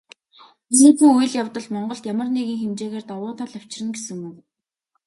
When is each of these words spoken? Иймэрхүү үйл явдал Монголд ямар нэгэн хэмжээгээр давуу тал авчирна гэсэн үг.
Иймэрхүү 0.73 1.09
үйл 1.19 1.33
явдал 1.41 1.67
Монголд 1.73 2.03
ямар 2.13 2.29
нэгэн 2.31 2.59
хэмжээгээр 2.61 3.05
давуу 3.07 3.33
тал 3.39 3.53
авчирна 3.59 3.91
гэсэн 3.95 4.19
үг. 4.29 4.37